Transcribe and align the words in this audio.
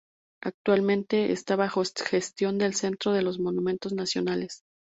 Actualmente 0.43 1.31
está 1.31 1.55
bajo 1.55 1.83
gestión 1.85 2.57
del 2.57 2.73
Centro 2.73 3.11
de 3.11 3.21
los 3.21 3.37
monumentos 3.37 3.93
nacionales. 3.93 4.63